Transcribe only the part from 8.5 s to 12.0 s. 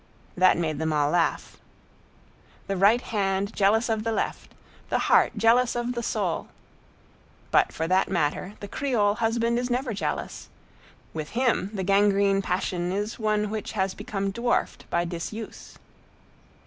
the Creole husband is never jealous; with him the